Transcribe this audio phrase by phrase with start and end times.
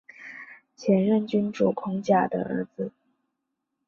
[0.75, 2.91] 前任君主孔甲的儿子。